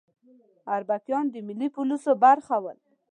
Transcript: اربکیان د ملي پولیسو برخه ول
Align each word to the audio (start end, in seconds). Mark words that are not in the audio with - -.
اربکیان 0.75 1.25
د 1.31 1.35
ملي 1.47 1.67
پولیسو 1.75 2.11
برخه 2.23 2.55
ول 2.63 2.77